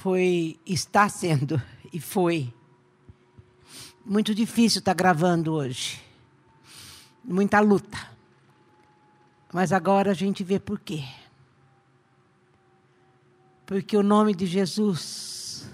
[0.00, 1.60] foi, está sendo
[1.92, 2.50] e foi
[4.02, 6.00] muito difícil estar gravando hoje.
[7.22, 7.98] Muita luta.
[9.52, 11.04] Mas agora a gente vê por quê.
[13.66, 15.70] Porque o nome de Jesus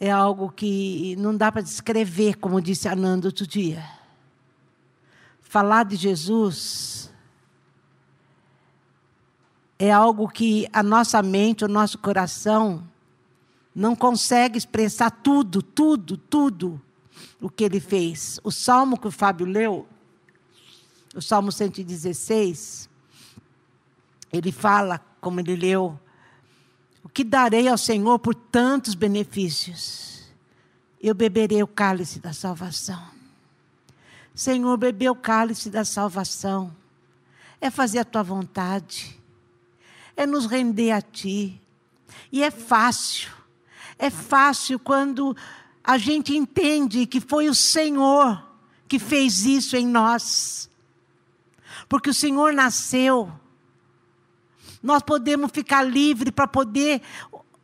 [0.00, 3.84] é algo que não dá para descrever, como disse a Nanda outro dia.
[5.42, 7.12] Falar de Jesus
[9.78, 12.86] é algo que a nossa mente, o nosso coração
[13.74, 16.80] não consegue expressar tudo, tudo, tudo
[17.40, 18.38] o que ele fez.
[18.44, 19.86] O salmo que o Fábio leu,
[21.14, 22.88] o salmo 116,
[24.32, 25.98] ele fala, como ele leu,
[27.02, 30.22] o que darei ao Senhor por tantos benefícios?
[31.02, 33.02] Eu beberei o cálice da salvação.
[34.34, 36.74] Senhor, beber o cálice da salvação
[37.60, 39.20] é fazer a tua vontade
[40.16, 41.60] é nos render a Ti.
[42.30, 43.30] E é fácil,
[43.98, 45.36] é fácil quando
[45.82, 48.42] a gente entende que foi o Senhor
[48.88, 50.70] que fez isso em nós.
[51.88, 53.30] Porque o Senhor nasceu.
[54.82, 57.02] Nós podemos ficar livre para poder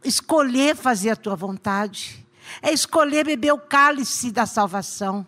[0.05, 2.27] escolher fazer a tua vontade.
[2.63, 5.27] É escolher beber o cálice da salvação.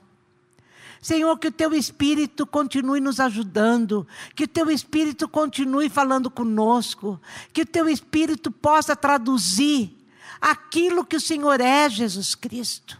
[1.02, 7.20] Senhor, que o teu Espírito continue nos ajudando, que o teu Espírito continue falando conosco,
[7.52, 9.98] que o teu Espírito possa traduzir
[10.40, 12.96] aquilo que o Senhor é, Jesus Cristo,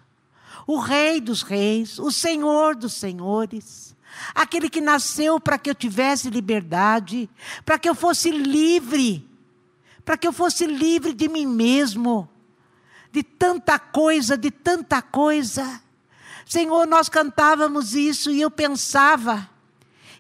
[0.67, 3.94] o Rei dos Reis, o Senhor dos Senhores,
[4.34, 7.31] aquele que nasceu para que eu tivesse liberdade,
[7.64, 9.25] para que eu fosse livre,
[10.05, 12.28] para que eu fosse livre de mim mesmo,
[13.12, 15.81] de tanta coisa, de tanta coisa.
[16.47, 19.48] Senhor, nós cantávamos isso e eu pensava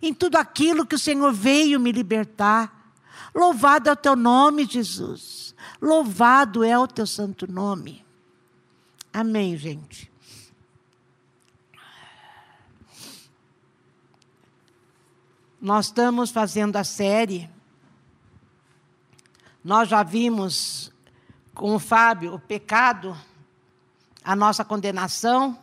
[0.00, 2.92] em tudo aquilo que o Senhor veio me libertar.
[3.34, 5.54] Louvado é o teu nome, Jesus.
[5.80, 8.04] Louvado é o teu santo nome.
[9.12, 10.10] Amém, gente.
[15.60, 17.48] Nós estamos fazendo a série.
[19.62, 20.92] Nós já vimos
[21.54, 23.16] com o Fábio o pecado,
[24.24, 25.61] a nossa condenação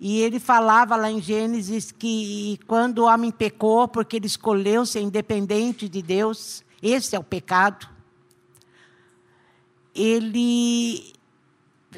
[0.00, 5.02] e ele falava lá em Gênesis que quando o homem pecou, porque ele escolheu ser
[5.02, 7.86] independente de Deus, esse é o pecado,
[9.94, 11.12] ele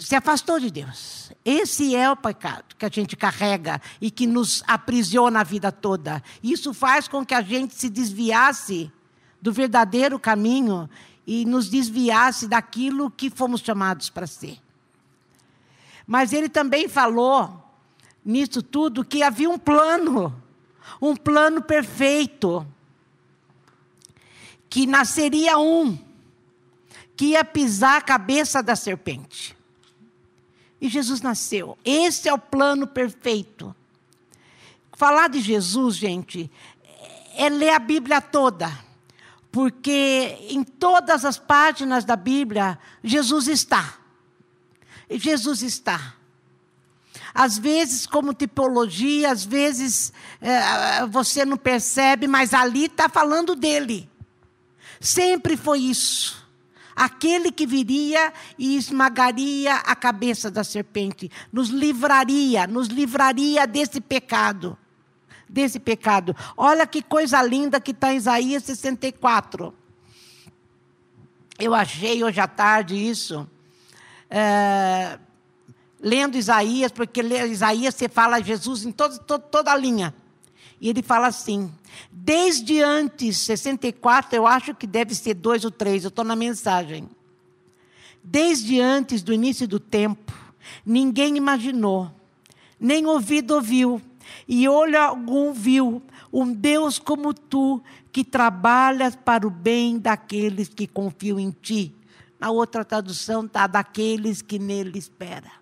[0.01, 1.33] se afastou de Deus.
[1.45, 6.21] Esse é o pecado que a gente carrega e que nos aprisiona a vida toda.
[6.43, 8.91] Isso faz com que a gente se desviasse
[9.41, 10.91] do verdadeiro caminho
[11.25, 14.59] e nos desviasse daquilo que fomos chamados para ser.
[16.05, 17.62] Mas ele também falou
[18.25, 20.35] nisso tudo que havia um plano,
[21.01, 22.67] um plano perfeito,
[24.69, 25.99] que nasceria um,
[27.17, 29.57] que ia pisar a cabeça da serpente.
[30.81, 31.79] E Jesus nasceu.
[31.85, 33.75] Esse é o plano perfeito.
[34.95, 36.51] Falar de Jesus, gente,
[37.37, 38.71] é ler a Bíblia toda.
[39.51, 43.99] Porque em todas as páginas da Bíblia, Jesus está.
[45.11, 46.15] Jesus está.
[47.35, 54.09] Às vezes, como tipologia, às vezes é, você não percebe, mas ali está falando dele.
[55.01, 56.43] Sempre foi isso.
[56.95, 64.77] Aquele que viria e esmagaria a cabeça da serpente, nos livraria, nos livraria desse pecado.
[65.49, 66.37] Desse pecado.
[66.57, 69.75] Olha que coisa linda que está em Isaías 64.
[71.59, 73.49] Eu achei hoje à tarde isso.
[74.29, 75.19] É,
[76.03, 80.13] lendo Isaías, porque Isaías você fala Jesus em todo, todo, toda a linha.
[80.81, 81.73] E ele fala assim:
[82.11, 87.09] desde antes, 64, eu acho que deve ser dois ou três, eu estou na mensagem.
[88.25, 90.33] Desde antes do início do tempo,
[90.85, 92.11] ninguém imaginou,
[92.79, 94.03] nem ouvido ouviu,
[94.47, 96.03] e olho algum viu
[96.33, 101.95] um Deus como tu, que trabalhas para o bem daqueles que confiam em ti.
[102.41, 105.62] Na outra tradução está daqueles que nele esperam.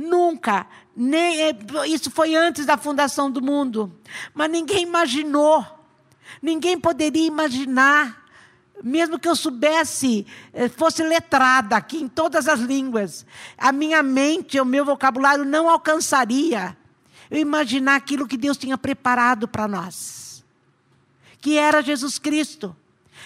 [0.00, 0.66] Nunca,
[0.96, 1.56] nem, é,
[1.86, 3.94] isso foi antes da fundação do mundo,
[4.32, 5.62] mas ninguém imaginou,
[6.40, 8.24] ninguém poderia imaginar,
[8.82, 13.26] mesmo que eu soubesse, eh, fosse letrada aqui em todas as línguas,
[13.58, 16.74] a minha mente, o meu vocabulário não alcançaria
[17.30, 20.42] eu imaginar aquilo que Deus tinha preparado para nós,
[21.42, 22.74] que era Jesus Cristo,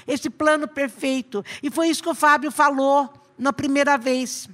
[0.09, 4.49] esse plano perfeito, e foi isso que o Fábio falou na primeira vez.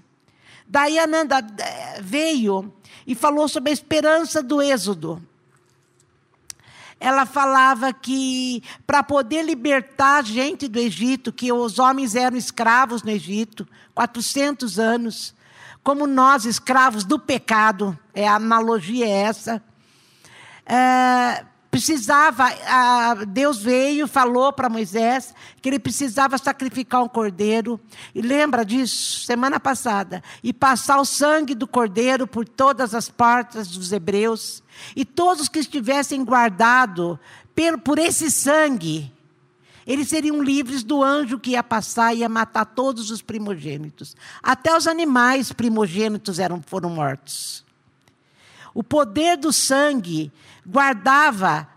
[0.70, 2.72] Daí Ananda eh, veio
[3.04, 5.20] e falou sobre a esperança do êxodo.
[7.00, 13.02] ela falava que para poder libertar a gente do Egito, que os homens eram escravos
[13.02, 15.34] no Egito, 400 anos,
[15.82, 19.60] como nós, escravos do pecado, é, a analogia é essa.
[20.64, 22.48] É, precisava,
[23.28, 25.32] Deus veio, falou para Moisés
[25.62, 27.80] que ele precisava sacrificar um cordeiro.
[28.14, 30.22] E lembra disso, semana passada.
[30.42, 34.62] E passar o sangue do cordeiro por todas as partes dos hebreus.
[34.96, 37.18] E todos que estivessem guardados
[37.84, 39.12] por esse sangue,
[39.86, 44.16] eles seriam livres do anjo que ia passar e ia matar todos os primogênitos.
[44.42, 47.64] Até os animais primogênitos eram, foram mortos.
[48.74, 50.32] O poder do sangue
[50.66, 51.68] guardava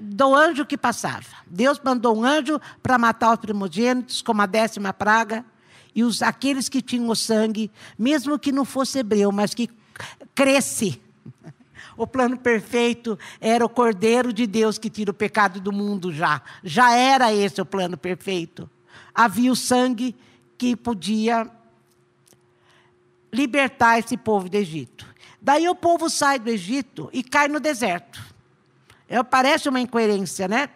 [0.00, 1.26] do anjo que passava.
[1.46, 5.44] Deus mandou um anjo para matar os primogênitos, como a décima praga,
[5.94, 9.68] e os, aqueles que tinham o sangue, mesmo que não fosse hebreu, mas que
[10.34, 11.00] cresce.
[11.96, 16.40] O plano perfeito era o Cordeiro de Deus que tira o pecado do mundo já.
[16.64, 18.68] Já era esse o plano perfeito.
[19.14, 20.16] Havia o sangue
[20.56, 21.50] que podia
[23.30, 25.11] libertar esse povo do Egito.
[25.42, 28.22] Daí o povo sai do Egito e cai no deserto.
[29.08, 30.70] É, parece uma incoerência, né?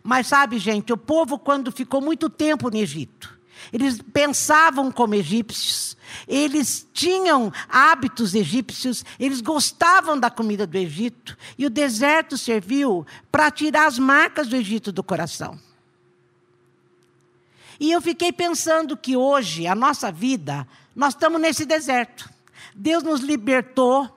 [0.00, 3.36] Mas sabe, gente, o povo, quando ficou muito tempo no Egito,
[3.72, 5.96] eles pensavam como egípcios,
[6.26, 13.50] eles tinham hábitos egípcios, eles gostavam da comida do Egito, e o deserto serviu para
[13.50, 15.58] tirar as marcas do Egito do coração.
[17.78, 22.30] E eu fiquei pensando que hoje, a nossa vida, nós estamos nesse deserto.
[22.74, 24.08] Deus nos libertou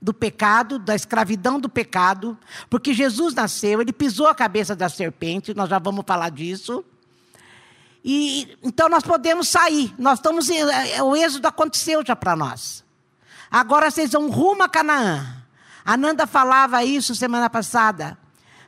[0.00, 5.54] do pecado, da escravidão do pecado, porque Jesus nasceu, ele pisou a cabeça da serpente,
[5.54, 6.84] nós já vamos falar disso.
[8.04, 9.94] E então nós podemos sair.
[9.98, 12.84] Nós estamos é, o êxodo aconteceu já para nós.
[13.50, 15.42] Agora vocês vão rumo a Canaã.
[15.82, 18.18] A Nanda falava isso semana passada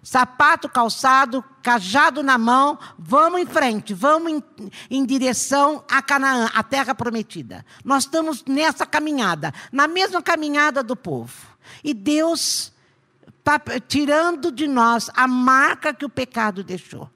[0.06, 4.42] sapato calçado, cajado na mão, vamos em frente, vamos em,
[4.88, 7.66] em, direção a Canaã, a terra prometida.
[7.84, 11.34] Nós estamos nessa caminhada, na mesma caminhada do povo.
[11.82, 12.72] E Deus
[13.26, 17.10] está tirando de nós a marca que o pecado deixou.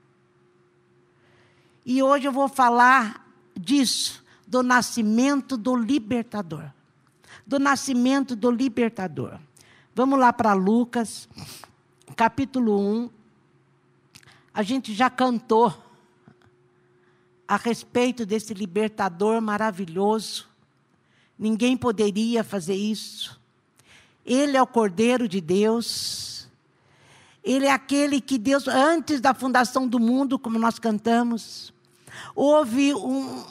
[1.86, 3.24] E hoje eu vou falar
[3.56, 6.64] disso, do nascimento do libertador.
[7.46, 9.38] Do nascimento do libertador.
[9.94, 11.28] Vamos lá para Lucas
[12.16, 13.10] capítulo 1,
[14.52, 15.74] a gente já cantou
[17.46, 20.48] a respeito desse libertador maravilhoso.
[21.38, 23.40] Ninguém poderia fazer isso.
[24.24, 26.48] Ele é o Cordeiro de Deus.
[27.42, 31.72] Ele é aquele que Deus, antes da fundação do mundo, como nós cantamos,
[32.34, 33.42] houve um,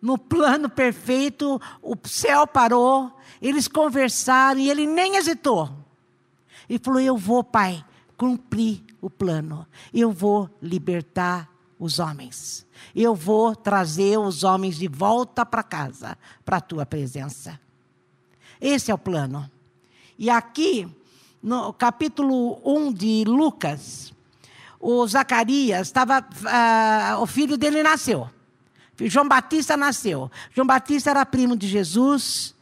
[0.00, 5.81] no plano perfeito, o céu parou, eles conversaram e ele nem hesitou.
[6.72, 7.84] Ele falou: Eu vou, Pai,
[8.16, 9.66] cumprir o plano.
[9.92, 11.46] Eu vou libertar
[11.78, 12.66] os homens.
[12.96, 16.16] Eu vou trazer os homens de volta para casa,
[16.46, 17.60] para a tua presença.
[18.58, 19.50] Esse é o plano.
[20.18, 20.88] E aqui,
[21.42, 24.14] no capítulo 1 de Lucas,
[24.80, 26.20] o Zacarias estava.
[26.20, 28.30] Uh, o filho dele nasceu.
[28.98, 30.30] João Batista nasceu.
[30.54, 32.54] João Batista era primo de Jesus.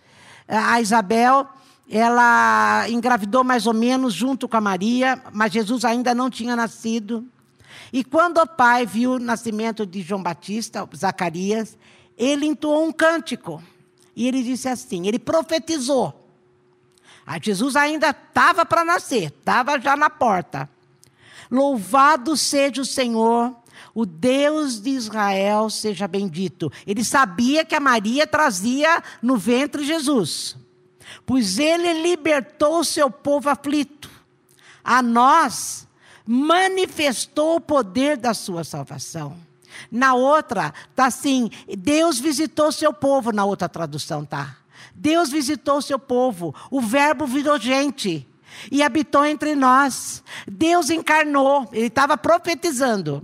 [0.49, 1.49] A Isabel
[1.93, 7.27] ela engravidou mais ou menos junto com a Maria, mas Jesus ainda não tinha nascido.
[7.93, 11.77] E quando o pai viu o nascimento de João Batista, Zacarias,
[12.17, 13.61] ele entoou um cântico.
[14.15, 16.15] E ele disse assim: ele profetizou.
[17.27, 20.71] A ah, Jesus ainda estava para nascer, estava já na porta.
[21.51, 23.53] Louvado seja o Senhor,
[23.93, 26.71] o Deus de Israel seja bendito.
[26.87, 30.60] Ele sabia que a Maria trazia no ventre Jesus
[31.31, 34.11] pois ele libertou o seu povo aflito.
[34.83, 35.87] A nós
[36.27, 39.37] manifestou o poder da sua salvação.
[39.93, 44.57] Na outra, está assim: Deus visitou seu povo, na outra tradução, tá?
[44.93, 48.27] Deus visitou seu povo, o Verbo virou gente
[48.69, 50.25] e habitou entre nós.
[50.51, 53.23] Deus encarnou, ele estava profetizando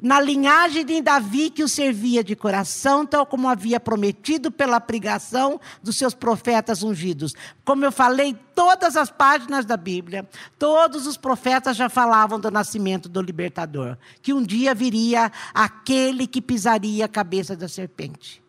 [0.00, 5.60] na linhagem de Davi que o servia de coração, tal como havia prometido pela pregação
[5.82, 7.34] dos seus profetas ungidos.
[7.64, 10.28] Como eu falei, todas as páginas da Bíblia,
[10.58, 16.40] todos os profetas já falavam do nascimento do libertador, que um dia viria aquele que
[16.40, 18.40] pisaria a cabeça da serpente.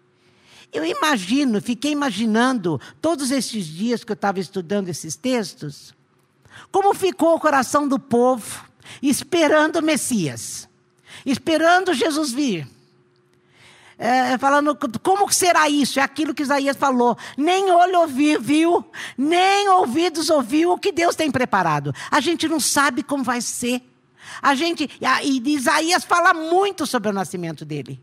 [0.72, 5.96] Eu imagino, fiquei imaginando todos esses dias que eu estava estudando esses textos,
[6.72, 8.70] como ficou o coração do povo
[9.02, 10.69] esperando o Messias
[11.32, 12.68] esperando Jesus vir.
[13.98, 16.00] é, falando como será isso?
[16.00, 17.18] É aquilo que Isaías falou.
[17.36, 18.86] Nem olho ouviu, viu,
[19.18, 21.94] nem ouvidos ouviu o que Deus tem preparado.
[22.10, 23.82] A gente não sabe como vai ser.
[24.42, 24.90] A gente,
[25.24, 28.02] e Isaías fala muito sobre o nascimento dele.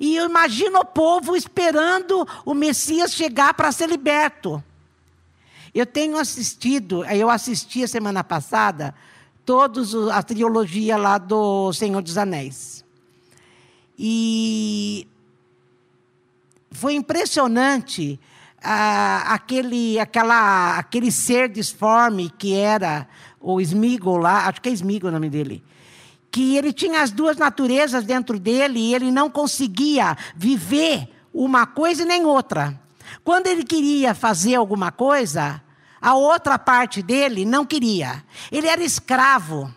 [0.00, 4.62] E eu imagino o povo esperando o Messias chegar para ser liberto.
[5.74, 8.94] Eu tenho assistido, eu assisti a semana passada,
[9.48, 12.84] todos a trilogia lá do Senhor dos Anéis.
[13.98, 15.08] E
[16.70, 18.20] foi impressionante
[18.62, 23.08] ah, aquele, aquela, aquele ser disforme que era
[23.40, 25.64] o Smigol lá, acho que é Smigol o nome dele
[26.30, 32.04] que ele tinha as duas naturezas dentro dele e ele não conseguia viver uma coisa
[32.04, 32.78] nem outra.
[33.24, 35.62] Quando ele queria fazer alguma coisa,
[36.00, 38.24] a outra parte dele não queria.
[38.50, 39.72] Ele era escravo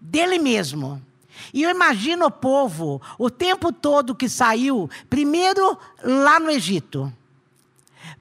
[0.00, 1.02] dele mesmo.
[1.52, 7.12] E eu imagino o povo, o tempo todo que saiu, primeiro lá no Egito.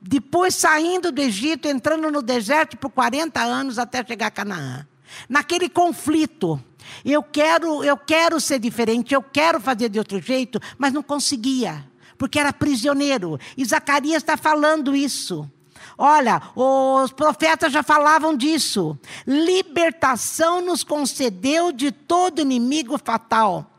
[0.02, 4.88] Depois saindo do Egito, entrando no deserto por 40 anos até chegar a Canaã.
[5.30, 6.62] Naquele conflito
[7.04, 11.84] eu quero, eu quero ser diferente, eu quero fazer de outro jeito, mas não conseguia,
[12.18, 13.40] porque era prisioneiro.
[13.58, 15.50] E Zacarias está falando isso.
[15.98, 18.98] Olha, os profetas já falavam disso.
[19.26, 23.72] Libertação nos concedeu de todo inimigo fatal.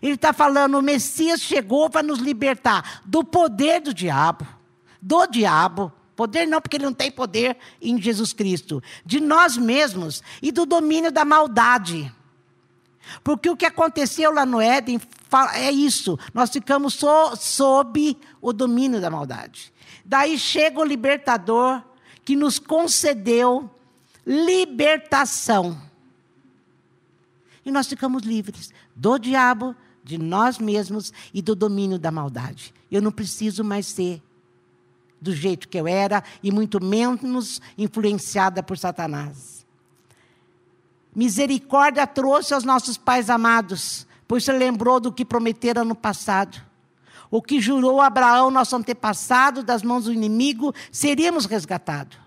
[0.00, 4.46] Ele está falando, o Messias chegou para nos libertar do poder do diabo.
[5.00, 5.92] Do diabo.
[6.14, 8.82] Poder não, porque ele não tem poder em Jesus Cristo.
[9.04, 12.12] De nós mesmos e do domínio da maldade.
[13.22, 15.00] Porque o que aconteceu lá no Éden
[15.54, 16.18] é isso.
[16.32, 19.73] Nós ficamos so, sob o domínio da maldade.
[20.04, 21.82] Daí chega o libertador
[22.24, 23.70] que nos concedeu
[24.26, 25.80] libertação.
[27.64, 32.74] E nós ficamos livres do diabo, de nós mesmos e do domínio da maldade.
[32.90, 34.22] Eu não preciso mais ser
[35.20, 39.64] do jeito que eu era e muito menos influenciada por Satanás.
[41.14, 46.60] Misericórdia trouxe aos nossos pais amados, pois se lembrou do que prometera no passado.
[47.30, 52.18] O que jurou Abraão, nosso antepassado, das mãos do inimigo, seríamos resgatados.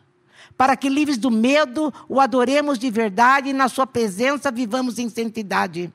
[0.58, 5.08] Para que, livres do medo, o adoremos de verdade e, na sua presença, vivamos em
[5.08, 5.94] santidade.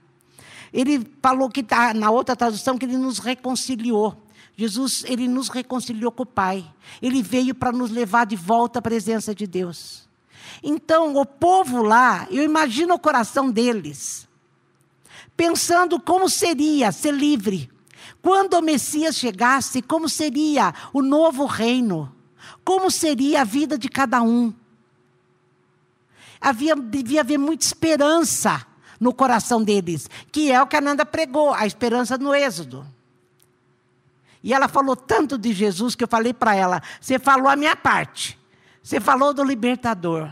[0.73, 4.17] Ele falou que está na outra tradução que ele nos reconciliou.
[4.57, 6.65] Jesus, ele nos reconciliou com o Pai.
[7.01, 10.09] Ele veio para nos levar de volta à presença de Deus.
[10.63, 14.29] Então, o povo lá, eu imagino o coração deles,
[15.37, 17.72] pensando como seria ser livre.
[18.23, 22.15] Quando o Messias chegasse, como seria o novo reino?
[22.65, 24.55] Como seria a vida de cada um?
[26.41, 28.65] Havia, devia haver muita esperança
[29.01, 32.87] no coração deles, que é o que a Nanda pregou, a esperança no Êxodo.
[34.43, 37.75] E ela falou tanto de Jesus que eu falei para ela: você falou a minha
[37.75, 38.39] parte,
[38.83, 40.31] você falou do libertador.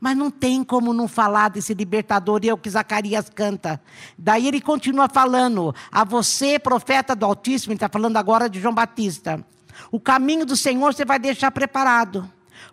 [0.00, 3.80] Mas não tem como não falar desse libertador, e é o que Zacarias canta.
[4.16, 8.74] Daí ele continua falando: A você, profeta do Altíssimo, ele está falando agora de João
[8.74, 9.44] Batista.
[9.90, 12.30] O caminho do Senhor você vai deixar preparado,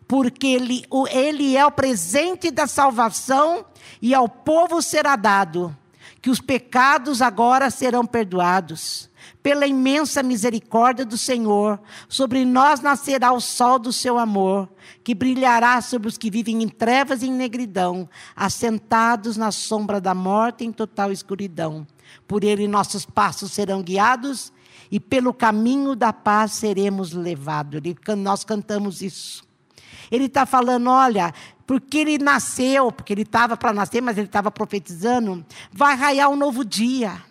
[0.08, 3.66] porque ele, ele é o presente da salvação
[4.02, 5.76] e ao povo será dado,
[6.26, 9.12] que os pecados agora serão perdoados
[9.44, 11.80] pela imensa misericórdia do Senhor,
[12.10, 14.68] sobre nós nascerá o sol do seu amor,
[15.04, 20.16] que brilhará sobre os que vivem em trevas e em negridão, assentados na sombra da
[20.16, 21.86] morte em total escuridão.
[22.28, 24.52] Por ele nossos passos serão guiados
[24.90, 27.80] e pelo caminho da paz seremos levados.
[28.18, 29.46] nós cantamos isso.
[30.12, 31.34] Ele está falando, olha,
[31.66, 36.36] porque ele nasceu, porque ele estava para nascer, mas ele estava profetizando, vai raiar um
[36.36, 37.22] novo dia.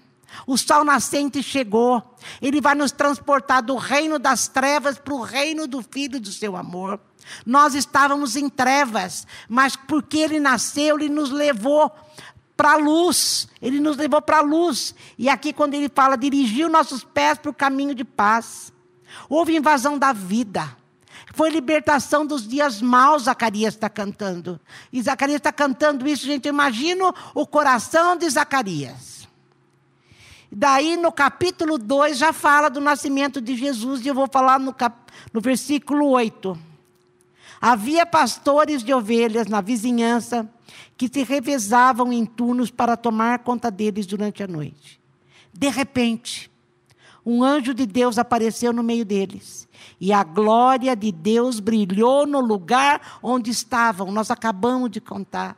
[0.46, 2.02] O sol nascente chegou.
[2.42, 6.56] Ele vai nos transportar do reino das trevas para o reino do Filho do seu
[6.56, 7.00] amor.
[7.46, 11.90] Nós estávamos em trevas, mas porque ele nasceu, ele nos levou
[12.56, 13.48] para a luz.
[13.62, 14.94] Ele nos levou para a luz.
[15.18, 18.72] E aqui, quando ele fala, dirigiu nossos pés para o caminho de paz.
[19.28, 20.76] Houve invasão da vida.
[21.34, 24.60] Foi libertação dos dias maus, Zacarias está cantando.
[24.92, 26.46] E Zacarias está cantando isso, gente.
[26.46, 29.26] Eu imagino o coração de Zacarias.
[30.50, 34.72] Daí no capítulo 2 já fala do nascimento de Jesus, e eu vou falar no,
[34.72, 34.96] cap...
[35.32, 36.56] no versículo 8.
[37.60, 40.48] Havia pastores de ovelhas na vizinhança
[40.96, 45.00] que se revezavam em turnos para tomar conta deles durante a noite.
[45.52, 46.48] De repente,
[47.24, 49.68] um anjo de Deus apareceu no meio deles.
[50.00, 54.12] E a glória de Deus brilhou no lugar onde estavam.
[54.12, 55.56] Nós acabamos de contar.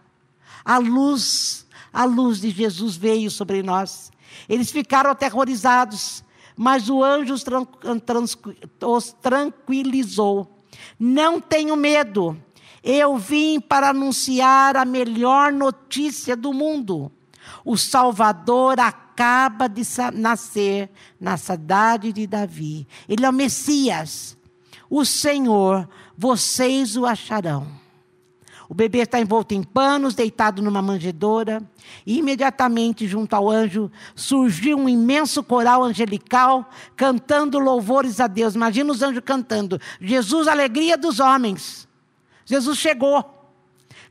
[0.65, 4.13] A luz a luz de Jesus veio sobre nós.
[4.47, 6.23] Eles ficaram aterrorizados,
[6.55, 7.67] mas o anjo os, tran
[8.83, 10.63] os tranquilizou.
[11.01, 12.37] Não tenho medo,
[12.85, 17.11] eu vim para anunciar a melhor notícia do mundo.
[17.65, 18.79] O Salvador
[19.17, 19.83] acaba de
[20.13, 22.87] nascer na cidade de Davi.
[23.09, 24.37] Ele é o Messias.
[24.91, 27.67] O Senhor, vocês o acharão.
[28.69, 31.63] O bebê está envolto em panos, deitado numa manjedoura.
[32.05, 38.55] E imediatamente, junto ao anjo, surgiu um imenso coral angelical cantando louvores a Deus.
[38.55, 41.89] Imagina os anjos cantando: Jesus, alegria dos homens.
[42.45, 43.36] Jesus chegou.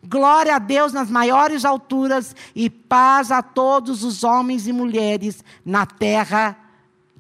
[0.08, 5.86] Glória a Deus nas maiores alturas e paz a todos os homens e mulheres na
[5.86, 6.56] terra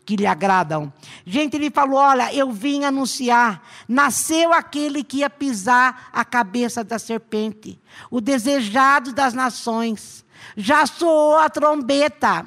[0.05, 0.93] que lhe agradam.
[1.25, 6.99] Gente, ele falou: Olha, eu vim anunciar, nasceu aquele que ia pisar a cabeça da
[6.99, 7.79] serpente,
[8.11, 10.23] o desejado das nações.
[10.55, 12.45] Já soou a trombeta,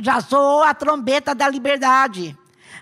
[0.00, 2.36] já soou a trombeta da liberdade.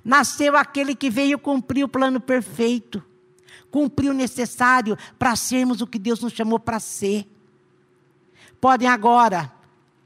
[0.04, 3.02] Nasceu aquele que veio cumprir o plano perfeito,
[3.74, 7.28] cumprir o necessário para sermos o que Deus nos chamou para ser.
[8.60, 9.52] Podem agora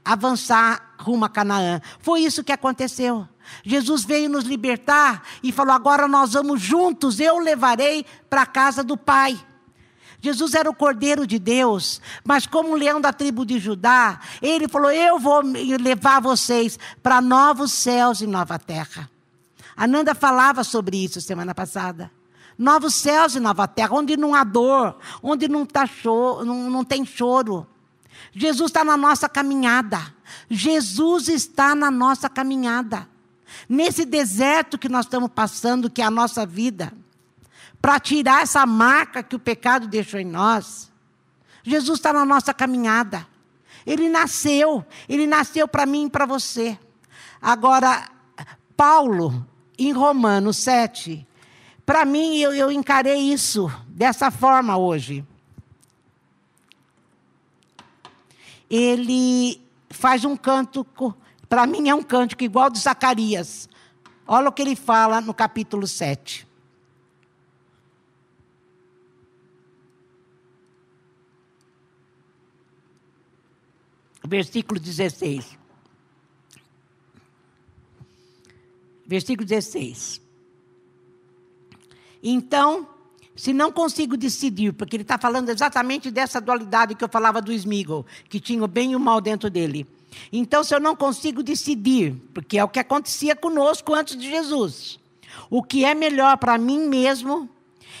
[0.03, 1.79] avançar rumo a Canaã.
[1.99, 3.27] Foi isso que aconteceu.
[3.63, 8.83] Jesus veio nos libertar e falou: agora nós vamos juntos, eu levarei para a casa
[8.83, 9.39] do Pai.
[10.19, 14.89] Jesus era o Cordeiro de Deus, mas como leão da tribo de Judá, ele falou:
[14.89, 15.43] Eu vou
[15.79, 19.07] levar vocês para novos céus e nova terra.
[19.77, 22.09] Ananda falava sobre isso semana passada.
[22.59, 26.83] Novos céus e nova terra, onde não há dor, onde não, tá choro, não, não
[26.83, 27.65] tem choro.
[28.33, 30.13] Jesus está na nossa caminhada.
[30.49, 33.07] Jesus está na nossa caminhada.
[33.67, 36.91] Nesse deserto que nós estamos passando, que é a nossa vida
[37.81, 40.91] para tirar essa marca que o pecado deixou em nós.
[41.63, 43.25] Jesus está na nossa caminhada.
[43.85, 46.77] Ele nasceu, ele nasceu para mim e para você.
[47.41, 48.09] Agora,
[48.75, 49.47] Paulo,
[49.77, 51.25] em Romanos 7,
[51.89, 55.25] para mim, eu, eu encarei isso dessa forma hoje.
[58.69, 60.85] Ele faz um canto,
[61.49, 63.67] para mim é um cântico igual de Zacarias.
[64.27, 66.47] Olha o que ele fala no capítulo 7.
[74.27, 75.57] versículo 16.
[79.07, 80.28] Versículo 16.
[82.23, 82.87] Então,
[83.35, 87.53] se não consigo decidir, porque ele está falando exatamente dessa dualidade que eu falava do
[87.53, 89.87] Smigol, que tinha o bem e o mal dentro dele.
[90.31, 94.99] Então, se eu não consigo decidir, porque é o que acontecia conosco antes de Jesus,
[95.49, 97.49] o que é melhor para mim mesmo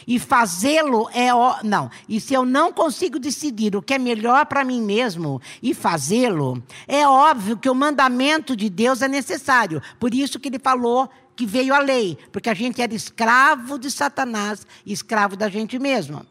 [0.07, 1.29] e fazê-lo é.
[1.63, 1.89] Não.
[2.07, 6.61] E se eu não consigo decidir o que é melhor para mim mesmo e fazê-lo,
[6.87, 9.81] é óbvio que o mandamento de Deus é necessário.
[9.99, 13.89] Por isso que ele falou que veio a lei, porque a gente era escravo de
[13.89, 16.25] Satanás, escravo da gente mesmo.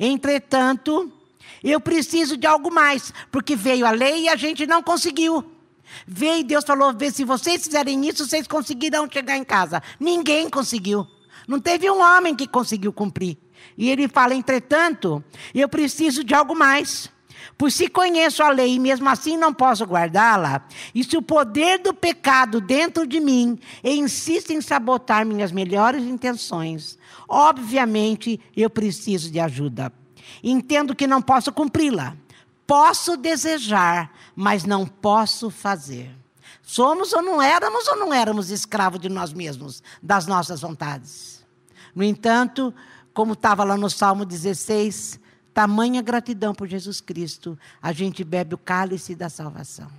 [0.00, 1.12] Entretanto,
[1.62, 5.44] eu preciso de algo mais, porque veio a lei e a gente não conseguiu.
[6.06, 9.82] Veio e Deus falou: se vocês fizerem isso, vocês conseguirão chegar em casa.
[10.00, 11.06] Ninguém conseguiu.
[11.46, 13.36] Não teve um homem que conseguiu cumprir.
[13.76, 15.22] E ele fala: entretanto,
[15.54, 17.10] eu preciso de algo mais.
[17.56, 21.78] Pois se conheço a lei e mesmo assim não posso guardá-la, e se o poder
[21.78, 29.40] do pecado dentro de mim insiste em sabotar minhas melhores intenções, obviamente eu preciso de
[29.40, 29.92] ajuda.
[30.42, 32.16] Entendo que não posso cumpri-la.
[32.66, 36.10] Posso desejar, mas não posso fazer.
[36.62, 41.46] Somos ou não éramos ou não éramos escravos de nós mesmos, das nossas vontades.
[41.94, 42.74] No entanto,
[43.14, 45.20] como estava lá no Salmo 16,
[45.56, 49.90] tamanha gratidão por Jesus Cristo, a gente bebe o cálice da salvação.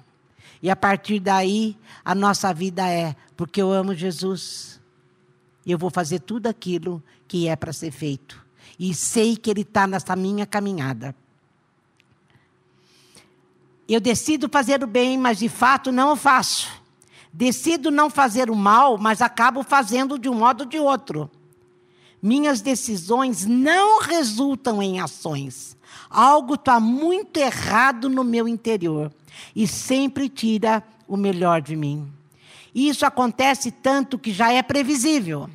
[0.62, 4.80] E a partir daí, a nossa vida é, porque eu amo Jesus,
[5.66, 8.40] eu vou fazer tudo aquilo que é para ser feito.
[8.78, 11.16] E sei que Ele está nessa minha caminhada.
[13.90, 16.70] Eu decido fazer o bem, mas de fato não o faço.
[17.34, 21.32] Decido não fazer o mal, mas acabo fazendo de um modo ou de outro.
[22.22, 25.78] Minhas decisões não resultam em ações.
[26.10, 29.12] Algo está muito errado no meu interior
[29.56, 32.08] e sempre tira o melhor de mim.
[32.74, 35.50] Isso acontece tanto que já é previsível.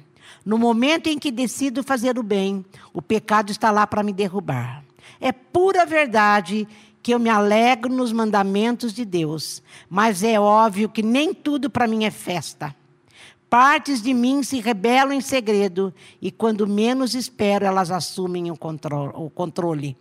[0.45, 4.85] No momento em que decido fazer o bem, o pecado está lá para me derrubar.
[5.21, 6.67] É pura verdade
[7.03, 11.87] que eu me alegro nos mandamentos de Deus, mas é óbvio que nem tudo para
[11.87, 12.75] mim é festa.
[13.53, 19.95] Partes de mim se rebelam em segredo e, quando menos espero, elas assumem o controle.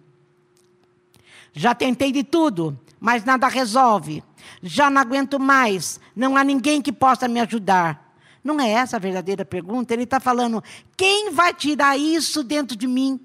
[1.51, 4.23] Já tentei de tudo, mas nada resolve.
[4.63, 5.99] Já não aguento mais.
[6.15, 8.15] Não há ninguém que possa me ajudar.
[8.41, 9.93] Não é essa a verdadeira pergunta.
[9.93, 10.63] Ele está falando:
[10.95, 13.19] quem vai tirar isso dentro de mim?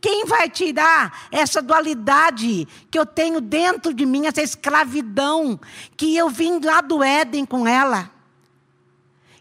[0.00, 5.58] Quem vai tirar essa dualidade que eu tenho dentro de mim, essa escravidão
[5.96, 8.14] que eu vim lá do Éden com ela?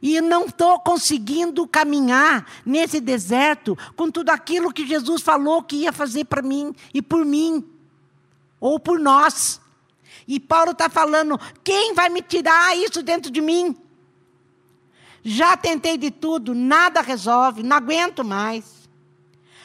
[0.07, 5.91] E não estou conseguindo caminhar nesse deserto com tudo aquilo que Jesus falou que ia
[5.91, 7.67] fazer para mim e por mim,
[8.59, 9.59] ou por nós.
[10.27, 13.75] E Paulo está falando: quem vai me tirar isso dentro de mim?
[15.23, 18.87] Já tentei de tudo, nada resolve, não aguento mais.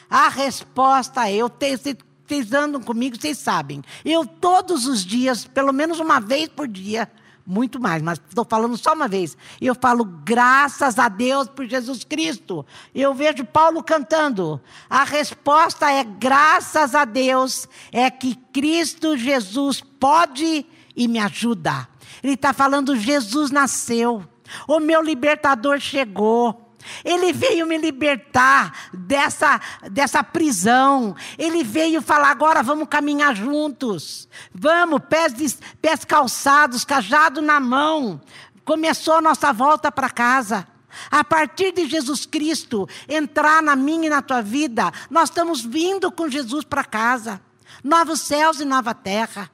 [0.09, 3.83] A resposta é: eu tenho, vocês andam comigo, vocês sabem.
[4.03, 7.07] Eu todos os dias, pelo menos uma vez por dia,
[7.51, 9.35] muito mais, mas estou falando só uma vez.
[9.59, 12.65] Eu falo graças a Deus por Jesus Cristo.
[12.95, 14.61] Eu vejo Paulo cantando.
[14.89, 21.89] A resposta é graças a Deus, é que Cristo Jesus pode e me ajuda.
[22.23, 24.23] Ele está falando: Jesus nasceu,
[24.65, 26.70] o meu libertador chegou.
[27.03, 29.59] Ele veio me libertar dessa,
[29.91, 31.15] dessa prisão.
[31.37, 34.27] Ele veio falar: agora vamos caminhar juntos.
[34.53, 38.21] Vamos, pés, pés calçados, cajado na mão.
[38.63, 40.67] Começou a nossa volta para casa.
[41.09, 46.11] A partir de Jesus Cristo entrar na minha e na tua vida, nós estamos vindo
[46.11, 47.41] com Jesus para casa.
[47.83, 49.49] Novos céus e nova terra.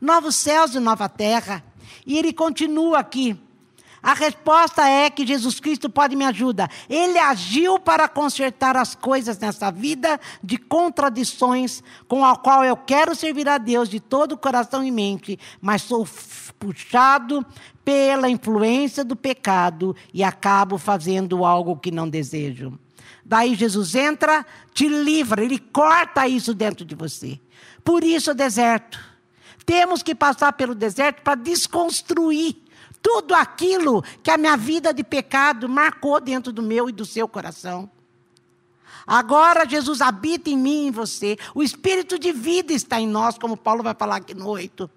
[0.00, 1.64] Novos céus e nova terra.
[2.06, 3.38] E ele continua aqui.
[4.08, 6.70] A resposta é que Jesus Cristo pode me ajudar.
[6.88, 13.14] Ele agiu para consertar as coisas nessa vida de contradições com a qual eu quero
[13.14, 16.08] servir a Deus de todo o coração e mente, mas sou
[16.58, 17.44] puxado
[17.84, 22.78] pela influência do pecado e acabo fazendo algo que não desejo.
[23.22, 27.38] Daí Jesus entra, te livra, ele corta isso dentro de você.
[27.84, 28.98] Por isso o deserto.
[29.66, 32.67] Temos que passar pelo deserto para desconstruir
[33.02, 37.28] tudo aquilo que a minha vida de pecado marcou dentro do meu e do seu
[37.28, 37.90] coração.
[39.06, 41.38] Agora Jesus habita em mim e em você.
[41.54, 44.90] O espírito de vida está em nós, como Paulo vai falar aqui no 8.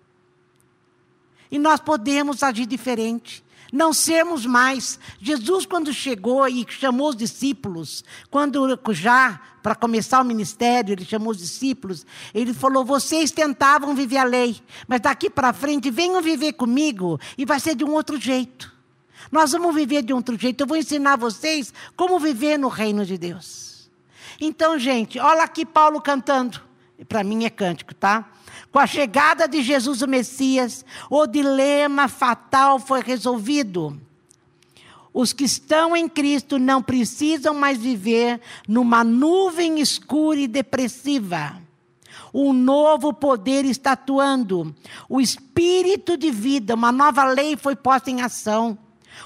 [1.50, 5.00] E nós podemos agir diferente não sermos mais.
[5.20, 11.32] Jesus, quando chegou e chamou os discípulos, quando já para começar o ministério, ele chamou
[11.32, 16.54] os discípulos, ele falou: vocês tentavam viver a lei, mas daqui para frente venham viver
[16.54, 18.72] comigo e vai ser de um outro jeito.
[19.32, 20.62] Nós vamos viver de um outro jeito.
[20.62, 23.90] Eu vou ensinar vocês como viver no reino de Deus.
[24.40, 26.71] Então, gente, olha aqui Paulo cantando.
[27.08, 28.30] Para mim é cântico, tá?
[28.72, 34.00] Com a chegada de Jesus o Messias, o dilema fatal foi resolvido.
[35.14, 41.62] Os que estão em Cristo não precisam mais viver numa nuvem escura e depressiva.
[42.34, 44.74] Um novo poder está atuando.
[45.10, 48.78] O espírito de vida, uma nova lei foi posta em ação.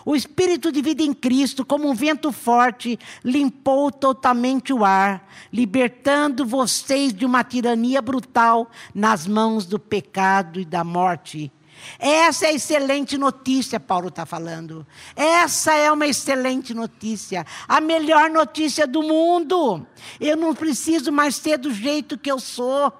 [0.03, 6.45] O espírito de vida em Cristo, como um vento forte, limpou totalmente o ar, libertando
[6.45, 11.51] vocês de uma tirania brutal nas mãos do pecado e da morte.
[11.99, 14.85] Essa é a excelente notícia, Paulo está falando.
[15.15, 17.45] Essa é uma excelente notícia.
[17.67, 19.85] A melhor notícia do mundo.
[20.19, 22.91] Eu não preciso mais ser do jeito que eu sou.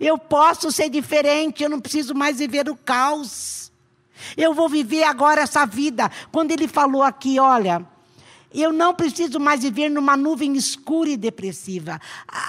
[0.00, 3.65] Eu posso ser diferente, eu não preciso mais viver o caos.
[4.36, 6.10] Eu vou viver agora essa vida.
[6.30, 7.84] Quando ele falou aqui, olha,
[8.54, 12.00] eu não preciso mais viver numa nuvem escura e depressiva.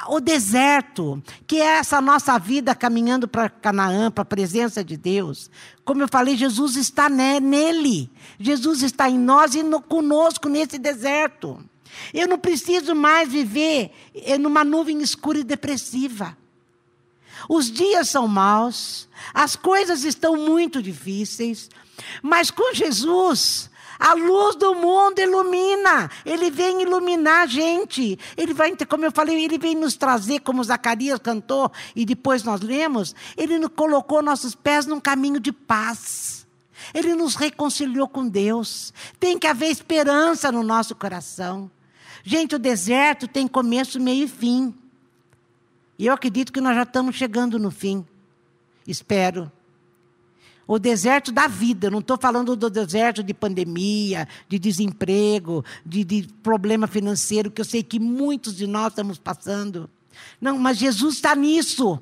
[0.07, 5.51] O deserto, que é essa nossa vida caminhando para Canaã, para a presença de Deus.
[5.83, 8.09] Como eu falei, Jesus está nele.
[8.39, 11.59] Jesus está em nós e no, conosco nesse deserto.
[12.13, 16.37] Eu não preciso mais viver eh, numa nuvem escura e depressiva.
[17.49, 21.69] Os dias são maus, as coisas estão muito difíceis,
[22.21, 23.69] mas com Jesus,
[23.99, 26.09] a luz do mundo ilumina.
[26.25, 28.17] Ele vem iluminar a gente.
[28.35, 32.61] Ele vai, como eu falei, ele vem nos trazer, como Zacarias cantou e depois nós
[32.61, 36.45] lemos, ele colocou nossos pés num caminho de paz.
[36.93, 38.93] Ele nos reconciliou com Deus.
[39.19, 41.69] Tem que haver esperança no nosso coração.
[42.23, 44.73] Gente, o deserto tem começo, meio e fim.
[45.97, 48.05] E eu acredito que nós já estamos chegando no fim.
[48.87, 49.51] Espero.
[50.67, 56.27] O deserto da vida, não estou falando do deserto de pandemia, de desemprego, de, de
[56.43, 59.89] problema financeiro, que eu sei que muitos de nós estamos passando.
[60.41, 61.99] Não, mas Jesus está nisso.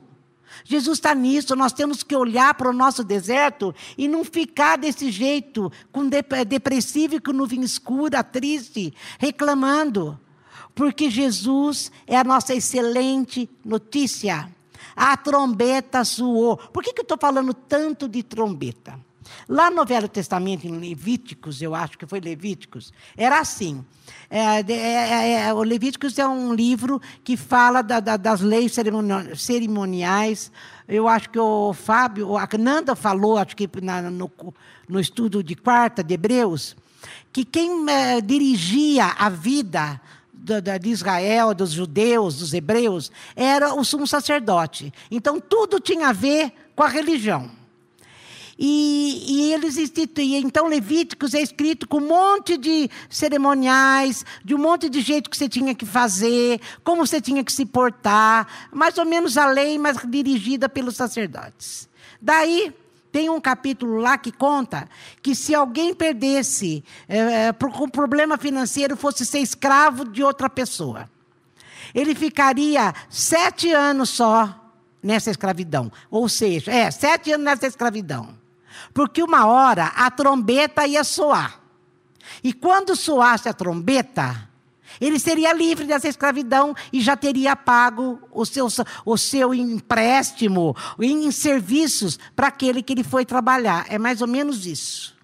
[0.64, 5.12] Jesus está nisso, nós temos que olhar para o nosso deserto e não ficar desse
[5.12, 10.18] jeito, com depressivo e com nuvem escura, triste, reclamando
[10.76, 14.50] porque Jesus é a nossa excelente notícia.
[14.96, 16.58] a trombeta soou.
[16.58, 19.00] Por que, que eu estou falando tanto de trombeta?
[19.48, 23.84] Lá no Velho Testamento, em Levíticos, eu acho que foi Levíticos, era assim.
[24.30, 28.76] É, é, é, é o Levíticos é um livro que fala da, da, das leis
[29.36, 30.52] cerimoniais.
[30.88, 34.32] Eu acho que o Fábio, a Nanda falou, acho que na, no,
[34.88, 36.76] no estudo de quarta de Hebreus,
[37.34, 40.00] que quem é, dirigia a vida
[40.46, 44.94] de Israel, dos judeus, dos hebreus, era o sumo sacerdote.
[45.10, 47.50] Então, tudo tinha a ver com a religião.
[48.58, 50.40] E, e, eles instituíam.
[50.40, 55.36] Então, Levíticos é escrito com um monte de cerimoniais, de um monte de jeito que
[55.36, 59.78] você tinha que fazer, como você tinha que se portar, mais ou menos a lei,
[59.78, 61.90] mas dirigida pelos sacerdotes.
[62.22, 62.74] Daí,
[63.16, 64.90] tem um capítulo lá que conta
[65.22, 71.10] que se alguém perdesse é, com problema financeiro, fosse ser escravo de outra pessoa,
[71.94, 74.54] ele ficaria sete anos só
[75.02, 75.90] nessa escravidão.
[76.12, 78.38] Ou seja, é, sete anos nessa escravidão.
[78.94, 81.62] Porque uma hora a trombeta ia soar.
[82.44, 84.50] E quando soasse a trombeta,
[85.00, 88.68] ele seria livre dessa escravidão e já teria pago o seu,
[89.06, 93.86] o seu empréstimo em serviços para aquele que ele foi trabalhar.
[93.90, 95.16] É mais ou menos isso.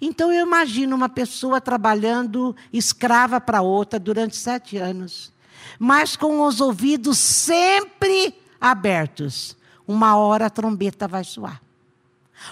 [0.00, 5.32] Então eu imagino uma pessoa trabalhando escrava para outra durante sete anos,
[5.78, 9.56] mas com os ouvidos sempre abertos.
[9.86, 11.62] Uma hora a trombeta vai soar.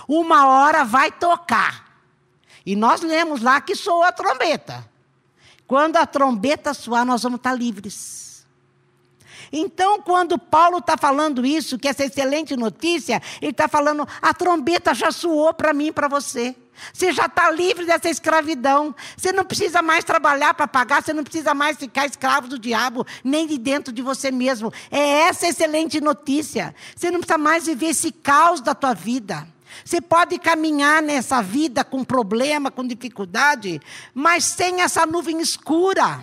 [0.09, 1.85] Uma hora vai tocar.
[2.65, 4.89] E nós lemos lá que soa a trombeta.
[5.67, 8.45] Quando a trombeta soar, nós vamos estar livres.
[9.53, 14.93] Então, quando Paulo está falando isso, que essa excelente notícia, ele está falando: a trombeta
[14.95, 16.57] já soou para mim e para você.
[16.93, 18.95] Você já está livre dessa escravidão.
[19.17, 23.07] Você não precisa mais trabalhar para pagar, você não precisa mais ficar escravo do diabo,
[23.23, 24.73] nem de dentro de você mesmo.
[24.91, 26.75] É essa excelente notícia.
[26.95, 29.47] Você não precisa mais viver esse caos da tua vida.
[29.83, 33.81] Você pode caminhar nessa vida com problema, com dificuldade,
[34.13, 36.21] mas sem essa nuvem escura,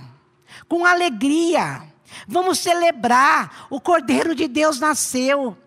[0.67, 1.81] com alegria.
[2.27, 5.57] Vamos celebrar, o Cordeiro de Deus nasceu.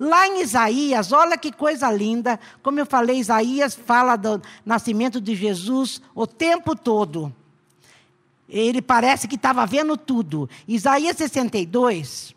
[0.00, 5.34] Lá em Isaías, olha que coisa linda, como eu falei, Isaías fala do nascimento de
[5.34, 7.34] Jesus o tempo todo.
[8.48, 10.48] Ele parece que estava vendo tudo.
[10.66, 12.34] Isaías 62,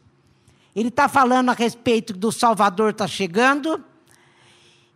[0.76, 3.84] ele está falando a respeito do Salvador está chegando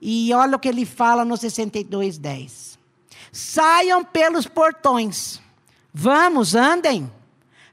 [0.01, 2.79] e olha o que ele fala no 62, 10.
[3.31, 5.41] Saiam pelos portões.
[5.93, 7.12] Vamos, andem.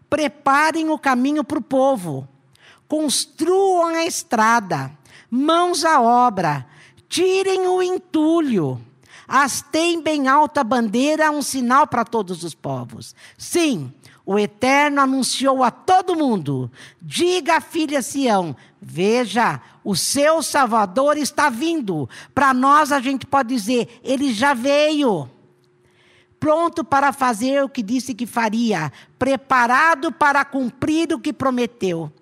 [0.09, 2.29] Preparem o caminho para o povo.
[2.89, 4.91] Construam a estrada.
[5.31, 6.67] Mãos à obra.
[7.09, 8.81] Tirem o entulho.
[9.27, 13.15] Hastem bem alta a bandeira, um sinal para todos os povos.
[13.39, 13.93] Sim,
[14.25, 21.51] o Eterno anunciou a todo mundo: diga à filha Sião, veja, o seu Salvador está
[21.51, 22.09] vindo.
[22.35, 25.29] Para nós, a gente pode dizer: ele já veio.
[26.39, 32.13] Pronto para fazer o que disse que faria, preparado para cumprir o que prometeu.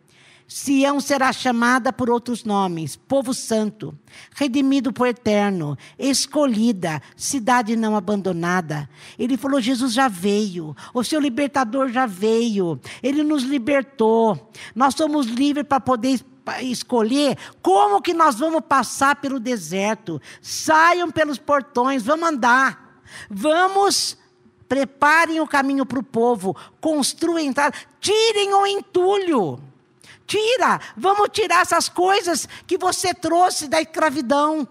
[0.53, 3.97] Sião será chamada por outros nomes: povo santo,
[4.35, 8.91] redimido por eterno, escolhida, cidade não abandonada.
[9.17, 14.51] Ele falou: Jesus já veio, o seu libertador já veio, ele nos libertou.
[14.75, 16.21] Nós somos livres para poder
[16.63, 20.21] escolher como que nós vamos passar pelo deserto.
[20.43, 23.01] Saiam pelos portões, vamos andar.
[23.31, 24.19] Vamos
[24.69, 27.53] preparem o caminho para o povo, construem,
[28.01, 29.70] tirem o entulho.
[30.31, 34.69] Tira, vamos tirar essas coisas que você trouxe da escravidão.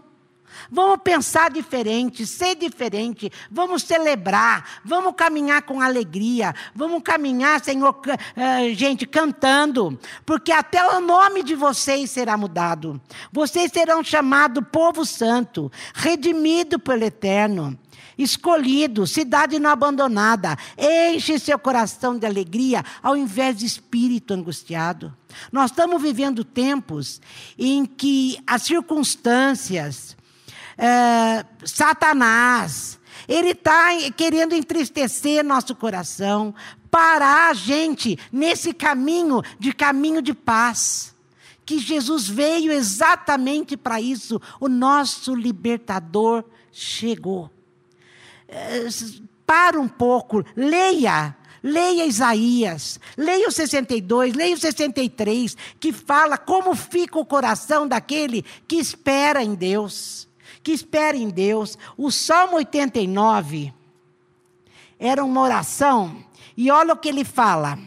[0.72, 8.74] Vamos pensar diferente, ser diferente, vamos celebrar, vamos caminhar com alegria, vamos caminhar, Senhor, uh,
[8.74, 13.00] gente, cantando, porque até o nome de vocês será mudado.
[13.30, 17.78] Vocês serão chamados povo santo, redimido pelo Eterno
[18.20, 20.58] escolhido, cidade não abandonada.
[20.78, 25.16] Enche seu coração de alegria, ao invés de espírito angustiado.
[25.52, 27.22] Nós estamos vivendo tempos
[27.58, 30.18] em que as circunstâncias,
[30.78, 36.54] é, Satanás, ele está querendo entristecer nosso coração,
[36.92, 41.16] parar a gente nesse caminho de caminho de paz.
[41.66, 44.42] Que Jesus veio exatamente para isso.
[44.60, 47.52] O nosso libertador chegou
[49.46, 51.36] para um pouco, leia.
[51.62, 58.46] Leia Isaías, leia o 62, leia o 63, que fala como fica o coração daquele
[58.66, 60.26] que espera em Deus.
[60.64, 61.78] Que espera em Deus.
[61.98, 63.74] O Salmo 89
[64.98, 66.24] era uma oração,
[66.56, 67.78] e olha o que ele fala.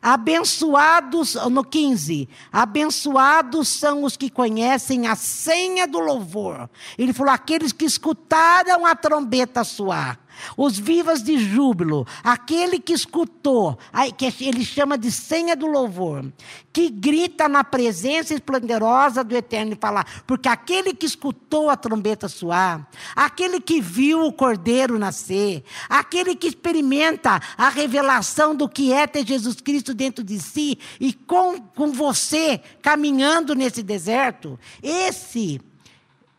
[0.00, 6.68] Abençoados, no 15, abençoados são os que conhecem a senha do louvor.
[6.96, 10.18] Ele falou: aqueles que escutaram a trombeta soar.
[10.56, 13.78] Os vivas de júbilo, aquele que escutou,
[14.16, 16.24] que ele chama de senha do louvor,
[16.72, 22.28] que grita na presença esplendorosa do Eterno e fala, porque aquele que escutou a trombeta
[22.28, 29.06] soar, aquele que viu o cordeiro nascer, aquele que experimenta a revelação do que é
[29.06, 35.60] ter Jesus Cristo dentro de si e com, com você caminhando nesse deserto, esse,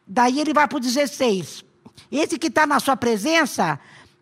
[0.06, 1.67] daí ele vai para o 16.
[2.12, 3.80] Esse que está na sua presença,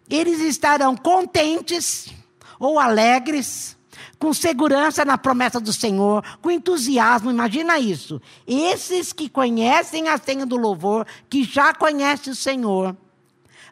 [0.09, 2.13] eles estarão contentes
[2.59, 3.77] ou alegres,
[4.17, 8.21] com segurança na promessa do Senhor, com entusiasmo, imagina isso.
[8.47, 12.95] Esses que conhecem a senha do louvor, que já conhecem o Senhor,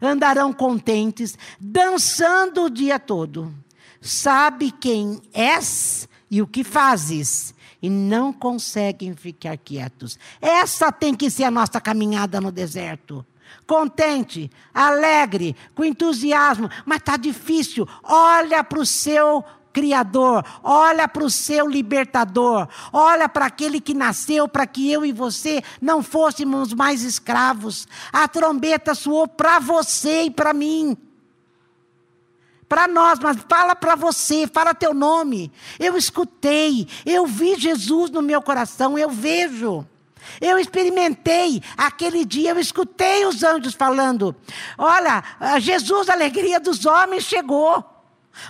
[0.02, 3.54] andarão contentes, dançando o dia todo.
[4.02, 10.18] Sabe quem és e o que fazes, e não conseguem ficar quietos.
[10.42, 13.26] Essa tem que ser a nossa caminhada no deserto
[13.66, 17.88] contente, alegre, com entusiasmo, mas está difícil.
[18.04, 24.48] Olha para o seu Criador, olha para o seu libertador, olha para aquele que nasceu
[24.48, 27.88] para que eu e você não fôssemos mais escravos.
[28.12, 30.96] A trombeta soou para você e para mim.
[32.70, 35.52] Para nós, mas fala para você, fala teu nome.
[35.80, 39.88] Eu escutei, eu vi Jesus no meu coração, eu vejo.
[40.40, 44.36] Eu experimentei aquele dia, eu escutei os anjos falando:
[44.78, 45.24] Olha,
[45.60, 47.84] Jesus, a alegria dos homens chegou.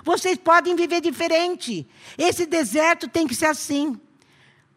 [0.04, 1.88] Vocês podem viver diferente.
[2.18, 4.00] Esse deserto tem que ser assim.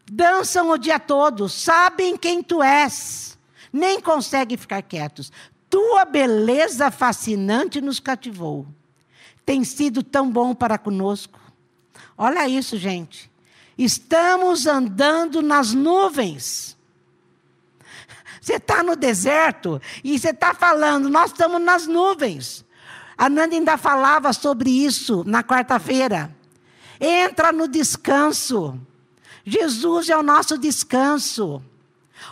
[0.09, 3.37] Dançam o dia todo, sabem quem tu és,
[3.73, 5.31] nem conseguem ficar quietos.
[5.69, 8.65] Tua beleza fascinante nos cativou.
[9.45, 11.39] Tem sido tão bom para conosco.
[12.17, 13.29] Olha isso, gente.
[13.77, 16.76] Estamos andando nas nuvens.
[18.47, 22.63] Você está no deserto e você está falando, nós estamos nas nuvens.
[23.17, 26.33] A Nanda ainda falava sobre isso na quarta-feira.
[26.97, 28.79] Entra no descanso.
[29.43, 31.61] Jesus é o nosso descanso.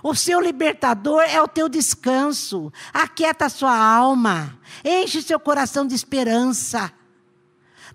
[0.02, 2.72] O seu libertador é o teu descanso.
[2.94, 4.58] Aquieta a sua alma.
[4.86, 6.94] Enche seu coração de esperança.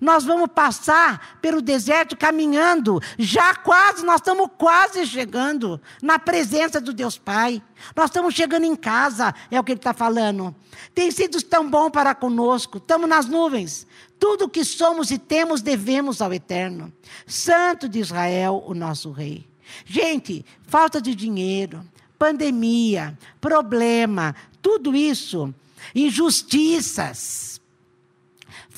[0.00, 6.94] Nós vamos passar pelo deserto caminhando, já quase, nós estamos quase chegando na presença do
[6.94, 7.62] Deus Pai.
[7.94, 10.54] Nós estamos chegando em casa, é o que ele está falando.
[10.94, 13.86] Tem sido tão bom para conosco, estamos nas nuvens.
[14.18, 16.90] Tudo que somos e temos devemos ao Eterno.
[17.26, 19.46] Santo de Israel, o nosso Rei.
[19.84, 21.84] Gente, falta de dinheiro,
[22.18, 25.54] pandemia, problema, tudo isso,
[25.94, 27.59] injustiças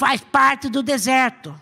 [0.03, 1.55] faz parte do deserto.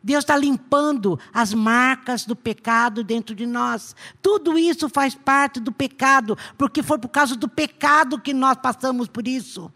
[0.00, 3.96] Deus está limpando as marcas do pecado dentro de nós.
[4.22, 9.08] Tudo isso faz parte do pecado, porque foi por causa do pecado que nós passamos
[9.08, 9.72] por isso.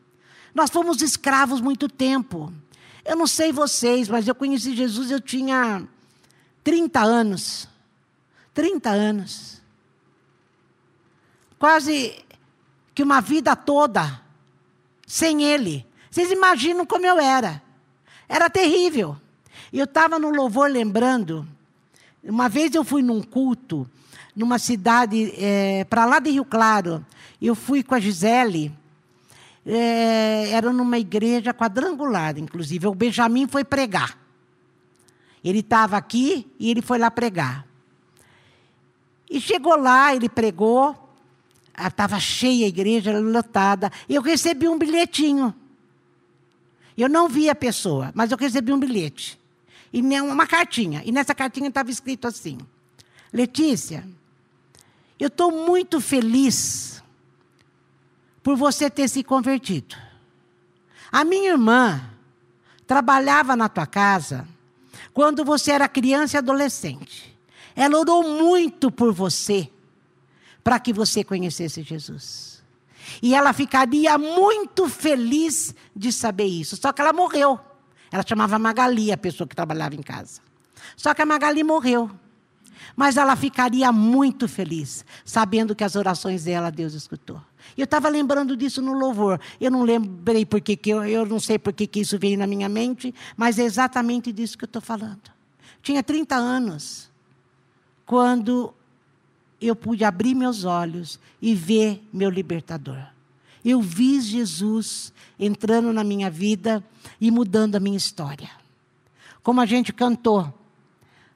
[0.54, 2.54] Nós fomos escravos muito tempo.
[3.04, 5.88] Eu não sei vocês, mas eu conheci Jesus, eu tinha
[6.62, 7.68] 30 anos.
[8.54, 9.60] 30 anos.
[11.58, 12.24] Quase
[12.94, 14.22] que uma vida toda
[15.04, 15.89] sem Ele.
[16.10, 17.62] Vocês imaginam como eu era.
[18.28, 19.16] Era terrível.
[19.72, 21.46] E eu estava no louvor lembrando.
[22.22, 23.88] Uma vez eu fui num culto,
[24.34, 27.04] numa cidade é, para lá de Rio Claro.
[27.40, 28.72] Eu fui com a Gisele.
[29.64, 32.86] É, era numa igreja quadrangular, inclusive.
[32.86, 34.18] O Benjamin foi pregar.
[35.44, 37.64] Ele estava aqui e ele foi lá pregar.
[39.30, 41.08] E chegou lá, ele pregou.
[41.78, 43.90] Estava cheia a igreja, lotada.
[44.08, 45.54] E eu recebi um bilhetinho.
[47.00, 49.40] Eu não vi a pessoa, mas eu recebi um bilhete.
[49.92, 51.02] E uma cartinha.
[51.04, 52.58] E nessa cartinha estava escrito assim:
[53.32, 54.06] Letícia,
[55.18, 57.02] eu estou muito feliz
[58.42, 59.96] por você ter se convertido.
[61.10, 62.02] A minha irmã
[62.86, 64.46] trabalhava na tua casa
[65.12, 67.36] quando você era criança e adolescente.
[67.74, 69.70] Ela orou muito por você
[70.62, 72.49] para que você conhecesse Jesus.
[73.22, 76.76] E ela ficaria muito feliz de saber isso.
[76.76, 77.58] Só que ela morreu.
[78.10, 80.40] Ela chamava Magali, a pessoa que trabalhava em casa.
[80.96, 82.10] Só que a Magali morreu.
[82.96, 87.40] Mas ela ficaria muito feliz, sabendo que as orações dela Deus escutou.
[87.76, 89.40] Eu estava lembrando disso no louvor.
[89.60, 92.68] Eu não lembrei porque que eu, eu não sei por que isso veio na minha
[92.68, 95.30] mente, mas é exatamente disso que eu estou falando.
[95.82, 97.10] Tinha 30 anos
[98.04, 98.74] quando
[99.60, 103.02] eu pude abrir meus olhos e ver meu libertador.
[103.64, 106.82] Eu vi Jesus entrando na minha vida
[107.20, 108.50] e mudando a minha história.
[109.42, 110.52] Como a gente cantou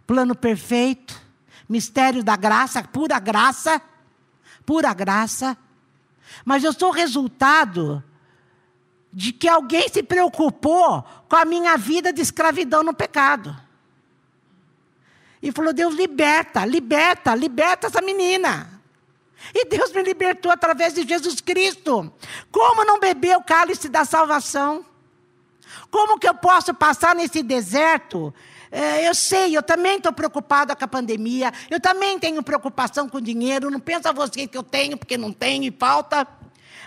[0.07, 1.21] plano perfeito,
[1.69, 3.81] mistério da graça, pura graça,
[4.65, 5.57] pura graça.
[6.45, 8.03] Mas eu sou resultado
[9.13, 13.57] de que alguém se preocupou com a minha vida de escravidão no pecado.
[15.45, 18.81] E falou: Deus, liberta, liberta, liberta essa menina.
[19.55, 22.11] E Deus me libertou através de Jesus Cristo.
[22.51, 24.87] Como não beber o cálice da salvação?
[25.91, 28.35] Como que eu posso passar nesse deserto?
[28.73, 31.53] É, eu sei, eu também estou preocupada com a pandemia.
[31.71, 33.71] Eu também tenho preocupação com o dinheiro.
[33.71, 36.27] Não pensa você que eu tenho porque não tenho e falta.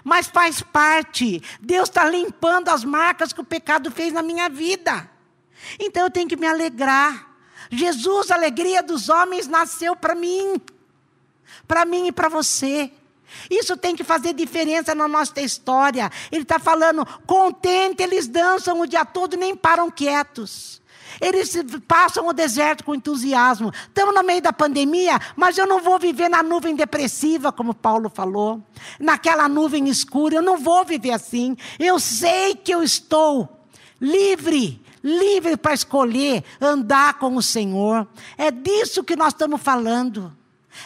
[0.03, 1.43] Mas faz parte.
[1.62, 5.08] Deus está limpando as marcas que o pecado fez na minha vida.
[5.80, 7.26] Então eu tenho que me alegrar.
[7.70, 10.61] Jesus, a alegria dos homens, nasceu para mim
[11.68, 12.91] para mim e para você.
[13.49, 16.09] Isso tem que fazer diferença na nossa história.
[16.32, 20.82] Ele está falando, contente, eles dançam o dia todo nem param quietos.
[21.20, 21.55] Eles
[21.88, 23.72] passam o deserto com entusiasmo.
[23.88, 28.09] Estamos no meio da pandemia, mas eu não vou viver na nuvem depressiva, como Paulo
[28.09, 28.61] falou,
[28.99, 30.36] naquela nuvem escura.
[30.36, 31.57] Eu não vou viver assim.
[31.80, 33.65] Eu sei que eu estou
[33.99, 38.08] livre, livre para escolher andar com o Senhor.
[38.38, 40.36] É disso que nós estamos falando.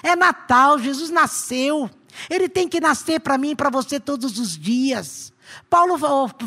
[0.03, 1.89] É Natal, Jesus nasceu.
[2.29, 5.33] Ele tem que nascer para mim e para você todos os dias.
[5.69, 5.97] Paulo,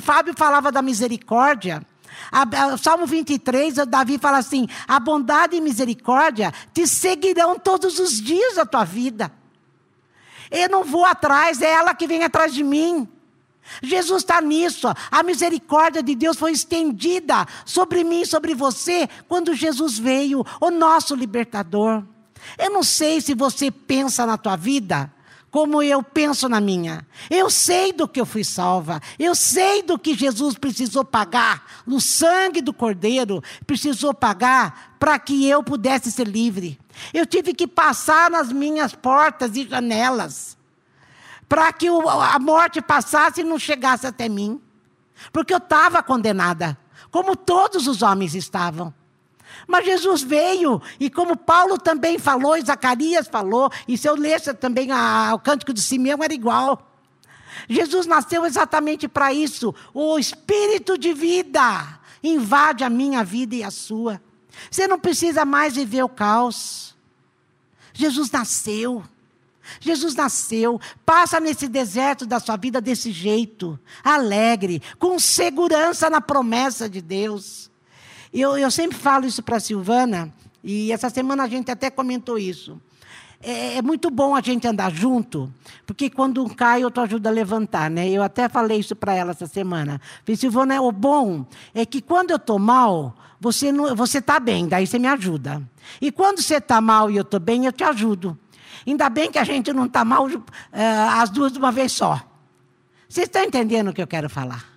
[0.01, 1.85] Fábio falava da misericórdia.
[2.31, 8.55] A, Salmo 23, Davi fala assim: a bondade e misericórdia te seguirão todos os dias
[8.55, 9.33] da tua vida.
[10.51, 13.09] Eu não vou atrás, é ela que vem atrás de mim.
[13.83, 14.89] Jesus está nisso.
[15.11, 21.15] A misericórdia de Deus foi estendida sobre mim, sobre você, quando Jesus veio, o nosso
[21.15, 22.03] libertador.
[22.59, 25.11] Eu não sei se você pensa na tua vida
[25.51, 27.07] como eu penso na minha.
[27.31, 29.01] Eu sei do que eu fui salva.
[29.17, 35.49] Eu sei do que Jesus precisou pagar no sangue do Cordeiro, precisou pagar para que
[35.49, 36.77] eu pudesse ser livre.
[37.13, 40.57] Eu tive que passar nas minhas portas e janelas
[41.55, 44.61] para que a morte passasse e não chegasse até mim.
[45.33, 46.77] Porque eu estava condenada,
[47.13, 48.93] como todos os homens estavam.
[49.65, 54.53] Mas Jesus veio, e como Paulo também falou, e Zacarias falou, e se eu lesse
[54.53, 56.91] também a, o cântico de Simeão, era igual.
[57.69, 59.73] Jesus nasceu exatamente para isso.
[59.95, 64.21] O espírito de vida invade a minha vida e a sua.
[64.69, 66.97] Você não precisa mais viver o caos.
[67.93, 69.05] Jesus nasceu.
[69.81, 76.89] Jesus nasceu, passa nesse deserto da sua vida desse jeito, alegre, com segurança na promessa
[76.89, 77.71] de Deus.
[78.33, 82.39] Eu, eu sempre falo isso para a Silvana, e essa semana a gente até comentou
[82.39, 82.81] isso.
[83.47, 85.53] É, é, muito bom a gente andar junto,
[85.87, 88.09] porque quando um cai, outro ajuda a levantar, né?
[88.09, 90.01] Eu até falei isso para ela essa semana.
[90.25, 91.45] Falei, Silvana, o bom
[91.75, 95.63] é que quando eu estou mal, você está você tá bem, daí você me ajuda.
[96.01, 98.39] E quando você está mal e eu estou bem, eu te ajudo.
[98.87, 100.41] Ainda bem que a gente não está mal uh,
[101.21, 102.21] as duas de uma vez só.
[103.09, 104.75] Vocês estão entendendo o que eu quero falar?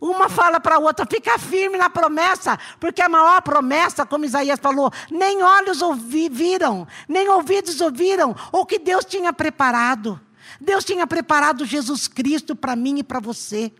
[0.00, 4.58] Uma fala para a outra, fica firme na promessa, porque a maior promessa, como Isaías
[4.60, 10.20] falou, nem olhos ouvi, viram, nem ouvidos ouviram o que Deus tinha preparado.
[10.60, 13.70] Deus tinha preparado Jesus Cristo para mim e para você.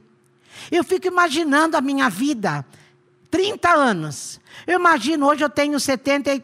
[0.70, 2.64] Eu fico imaginando a minha vida,
[3.28, 4.40] 30 anos.
[4.64, 6.40] Eu imagino, hoje eu tenho 70,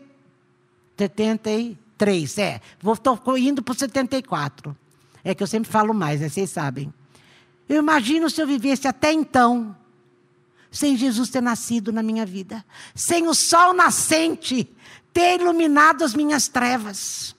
[1.98, 2.60] 73, é.
[2.92, 4.76] Estou indo para 74.
[5.24, 6.28] É que eu sempre falo mais, né?
[6.28, 6.92] vocês sabem.
[7.68, 9.76] Eu imagino se eu vivesse até então,
[10.70, 14.70] sem Jesus ter nascido na minha vida, sem o sol nascente
[15.12, 17.34] ter iluminado as minhas trevas.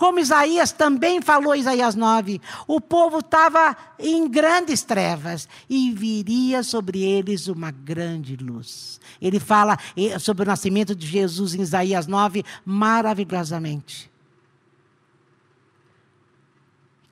[0.00, 7.02] Como Isaías também falou, Isaías 9, o povo estava em grandes trevas e viria sobre
[7.02, 8.98] eles uma grande luz.
[9.20, 14.10] Ele fala eh, sobre o nascimento de Jesus em Isaías 9 maravilhosamente.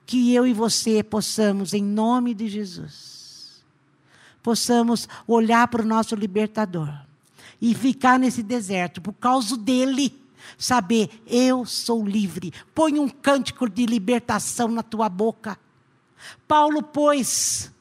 [0.03, 3.63] que eu e você possamos, em nome de Jesus,
[4.41, 6.91] possamos olhar para o nosso libertador
[7.61, 10.18] e ficar nesse deserto por causa dele.
[10.57, 12.53] Saber, eu sou livre.
[12.73, 15.57] Põe um cântico de libertação na tua boca.
[16.47, 17.71] Paulo pôs,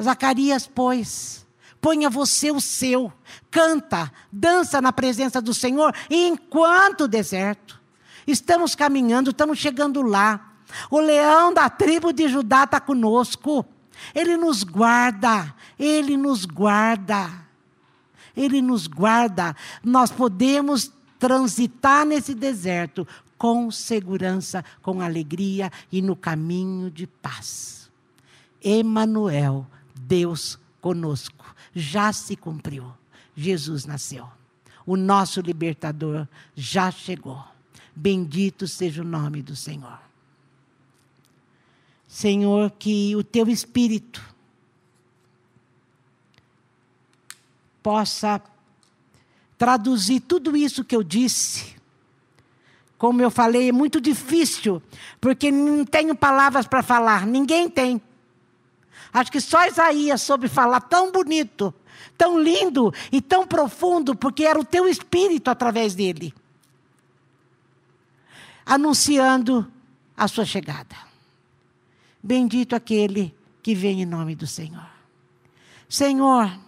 [0.00, 1.46] Zacarias pôs.
[1.80, 3.12] Ponha você o seu,
[3.50, 7.80] canta, dança na presença do Senhor enquanto deserto.
[8.26, 10.54] Estamos caminhando, estamos chegando lá.
[10.90, 13.64] O leão da tribo de Judá está conosco.
[14.14, 17.45] Ele nos guarda, ele nos guarda.
[18.36, 19.56] Ele nos guarda.
[19.82, 23.06] Nós podemos transitar nesse deserto
[23.38, 27.90] com segurança, com alegria e no caminho de paz.
[28.62, 31.54] Emanuel, Deus conosco.
[31.74, 32.92] Já se cumpriu.
[33.36, 34.28] Jesus nasceu.
[34.86, 37.42] O nosso libertador já chegou.
[37.94, 39.98] Bendito seja o nome do Senhor.
[42.06, 44.22] Senhor, que o teu espírito
[47.86, 48.42] possa
[49.56, 51.76] traduzir tudo isso que eu disse.
[52.98, 54.82] Como eu falei, é muito difícil,
[55.20, 58.02] porque não tenho palavras para falar, ninguém tem.
[59.12, 61.72] Acho que só Isaías soube falar tão bonito,
[62.18, 66.34] tão lindo e tão profundo, porque era o teu espírito através dele
[68.68, 69.70] anunciando
[70.16, 70.96] a sua chegada.
[72.20, 73.32] Bendito aquele
[73.62, 74.90] que vem em nome do Senhor.
[75.88, 76.65] Senhor,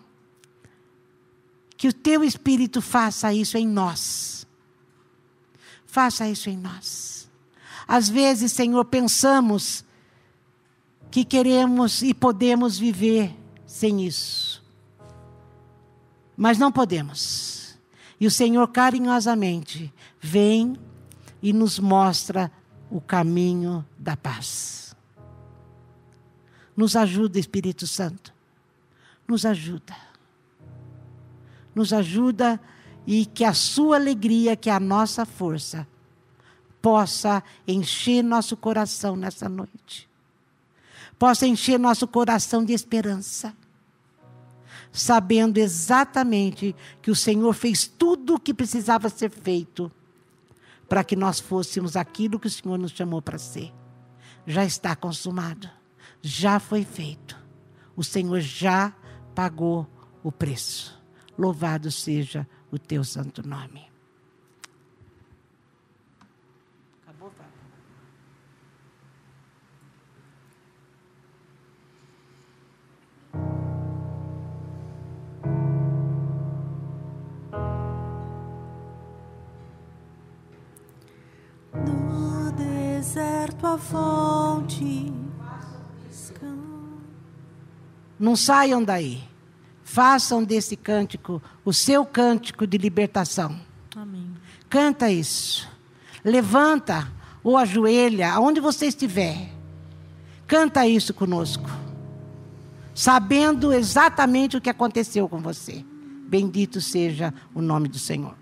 [1.78, 4.44] que o teu Espírito faça isso em nós.
[5.86, 7.30] Faça isso em nós.
[7.86, 9.84] Às vezes, Senhor, pensamos
[11.08, 13.32] que queremos e podemos viver
[13.64, 14.62] sem isso.
[16.36, 17.78] Mas não podemos.
[18.20, 20.76] E o Senhor carinhosamente vem
[21.40, 22.50] e nos mostra
[22.90, 24.96] o caminho da paz.
[26.76, 28.34] Nos ajuda, Espírito Santo.
[29.28, 30.07] Nos ajuda.
[31.74, 32.60] Nos ajuda
[33.06, 35.86] e que a sua alegria, que é a nossa força,
[36.82, 40.08] possa encher nosso coração nessa noite.
[41.18, 43.54] Possa encher nosso coração de esperança.
[44.92, 49.90] Sabendo exatamente que o Senhor fez tudo o que precisava ser feito
[50.88, 53.72] para que nós fôssemos aquilo que o Senhor nos chamou para ser.
[54.46, 55.68] Já está consumado,
[56.22, 57.38] já foi feito.
[57.94, 58.94] O Senhor já
[59.34, 59.86] pagou
[60.22, 60.97] o preço.
[61.38, 63.86] Louvado seja o teu santo nome.
[67.02, 67.52] Acabou, Fábio?
[81.86, 85.12] No deserto a fonte.
[88.18, 89.27] Não saiam daí.
[89.90, 93.58] Façam desse cântico o seu cântico de libertação.
[93.96, 94.34] Amém.
[94.68, 95.66] Canta isso.
[96.22, 97.10] Levanta
[97.42, 99.50] ou ajoelha, aonde você estiver.
[100.46, 101.70] Canta isso conosco.
[102.94, 105.82] Sabendo exatamente o que aconteceu com você.
[106.28, 108.34] Bendito seja o nome do Senhor.